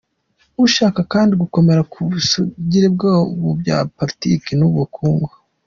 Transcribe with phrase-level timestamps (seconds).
[0.61, 5.31] Urashaka kandi gukomera ku busugire bwawo mu bya politiki n’ubukungu.